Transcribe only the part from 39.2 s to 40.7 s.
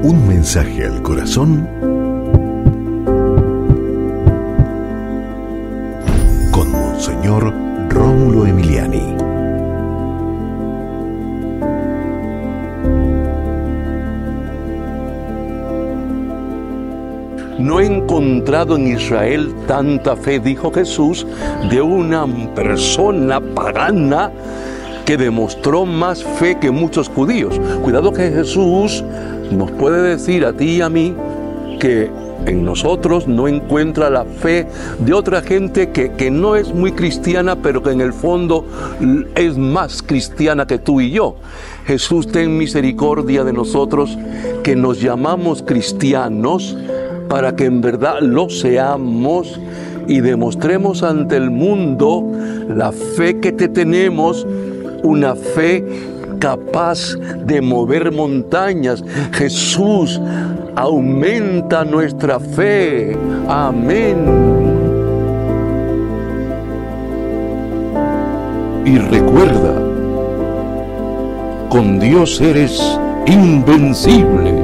es más cristiana